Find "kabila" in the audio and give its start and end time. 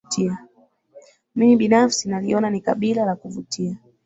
2.61-3.05